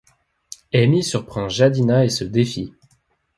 Amy 0.73 1.03
surprend 1.03 1.47
Jadina 1.47 2.03
et 2.03 2.09
se 2.09 2.23
défie. 2.23 2.73